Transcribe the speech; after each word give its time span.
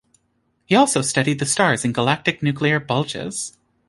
He 0.65 0.75
also 0.75 1.03
studied 1.03 1.37
the 1.37 1.45
stars 1.45 1.85
in 1.85 1.93
galactic 1.93 2.41
nuclear 2.41 2.79
bulges. 2.79 3.55